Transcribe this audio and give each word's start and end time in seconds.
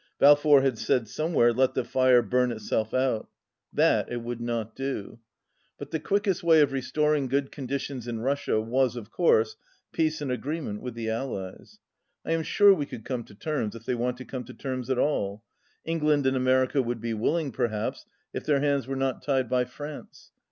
Balfour 0.17 0.61
had 0.61 0.79
said 0.79 1.07
somewhere, 1.07 1.53
"Let 1.53 1.75
the 1.75 1.83
fire 1.83 2.23
burn 2.23 2.51
itself 2.51 2.91
out." 2.91 3.29
That 3.71 4.07
it 4.07 4.17
224 4.17 4.27
would 4.27 4.41
not 4.41 4.75
do. 4.75 5.19
But 5.77 5.91
the 5.91 5.99
quickest 5.99 6.41
way 6.41 6.61
of 6.61 6.71
restoring 6.71 7.27
good 7.27 7.51
conditions 7.51 8.07
in 8.07 8.21
Russia 8.21 8.59
was, 8.59 8.95
of 8.95 9.11
course, 9.11 9.57
peace 9.91 10.19
and 10.19 10.31
agreement 10.31 10.81
with 10.81 10.95
the 10.95 11.11
Allies, 11.11 11.77
"I 12.25 12.31
am 12.31 12.41
sure 12.41 12.73
we 12.73 12.87
could 12.87 13.05
come 13.05 13.23
to 13.25 13.35
terms, 13.35 13.75
if 13.75 13.85
they 13.85 13.93
want 13.93 14.17
to 14.17 14.25
come 14.25 14.43
to 14.45 14.55
terms 14.55 14.89
at 14.89 14.97
all. 14.97 15.43
England 15.85 16.25
and 16.25 16.35
America 16.35 16.81
would 16.81 16.99
be 16.99 17.13
willing, 17.13 17.51
perhaps, 17.51 18.07
if 18.33 18.43
their 18.43 18.59
hands 18.59 18.87
were 18.87 18.95
not 18.95 19.21
tied 19.21 19.51
by 19.51 19.65
France. 19.65 20.31